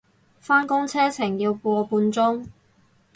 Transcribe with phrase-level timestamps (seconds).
[0.39, 2.47] 返工車程要個半鐘